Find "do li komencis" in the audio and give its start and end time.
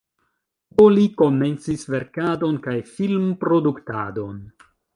0.79-1.85